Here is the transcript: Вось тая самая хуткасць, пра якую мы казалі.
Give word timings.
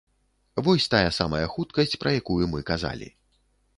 Вось 0.67 0.87
тая 0.93 1.11
самая 1.19 1.43
хуткасць, 1.57 1.95
пра 2.05 2.15
якую 2.23 2.43
мы 2.55 2.59
казалі. 2.71 3.07